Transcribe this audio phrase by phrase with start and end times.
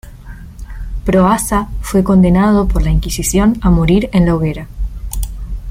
[1.05, 4.65] Proaza fue condenado por la Inquisición a morir en la hoguera.